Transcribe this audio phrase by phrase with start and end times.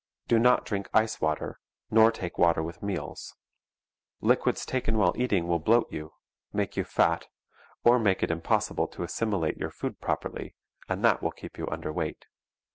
[0.27, 1.59] Do not drink ice water,
[1.91, 3.35] nor take water with meals.
[4.19, 6.15] Liquids taken while eating will bloat you,
[6.51, 7.27] make you fat,
[7.83, 10.55] or make it impossible to assimilate your food properly,
[10.89, 12.23] and that will keep you underweight.